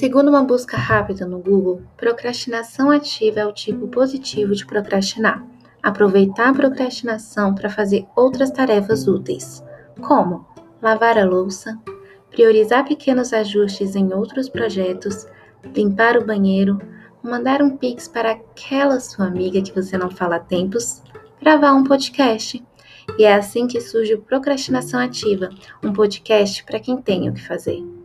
[0.00, 5.44] Segundo uma busca rápida no Google, procrastinação ativa é o tipo positivo de procrastinar.
[5.82, 9.62] Aproveitar a procrastinação para fazer outras tarefas úteis,
[10.00, 10.46] como
[10.80, 11.78] lavar a louça,
[12.30, 15.26] priorizar pequenos ajustes em outros projetos,
[15.76, 16.80] limpar o banheiro,
[17.22, 21.02] mandar um pix para aquela sua amiga que você não fala há tempos,
[21.42, 22.64] gravar um podcast.
[23.18, 25.50] E é assim que surge o Procrastinação Ativa,
[25.84, 27.99] um podcast para quem tem o que fazer.